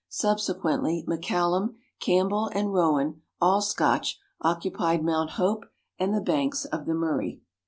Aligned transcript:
Subsequently 0.09 1.05
McCallum, 1.07 1.75
Campbell, 1.99 2.49
and 2.55 2.73
Rowan, 2.73 3.21
all 3.39 3.61
Scotch, 3.61 4.19
occupied 4.41 5.03
Mount 5.05 5.33
Hope 5.33 5.65
and 5.99 6.11
the 6.11 6.21
banks 6.21 6.65
of 6.65 6.87
the 6.87 6.95
Murray. 6.95 7.41